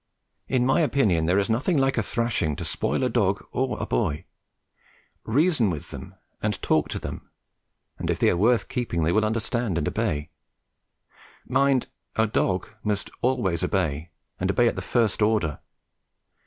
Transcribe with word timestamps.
In 0.47 0.65
my 0.65 0.81
opinion 0.81 1.27
there 1.27 1.37
is 1.37 1.47
nothing 1.47 1.77
like 1.77 1.95
a 1.95 2.01
thrashing 2.01 2.55
to 2.55 2.65
spoil 2.65 3.03
a 3.03 3.07
dog 3.07 3.45
or 3.51 3.79
a 3.79 3.85
boy; 3.85 4.25
reason 5.25 5.69
with 5.69 5.91
them 5.91 6.15
and 6.41 6.59
talk 6.63 6.89
to 6.89 6.97
them, 6.97 7.29
and 7.99 8.09
if 8.09 8.17
they 8.17 8.31
are 8.31 8.35
worth 8.35 8.67
keeping 8.67 9.03
they 9.03 9.11
will 9.11 9.23
understand 9.23 9.77
and 9.77 9.87
obey. 9.87 10.31
Mind, 11.47 11.85
a 12.15 12.25
dog 12.25 12.69
must 12.83 13.11
always 13.21 13.63
obey, 13.63 14.09
and 14.39 14.49
obey 14.49 14.67
at 14.67 14.75
the 14.75 14.81
first 14.81 15.21
order. 15.21 15.59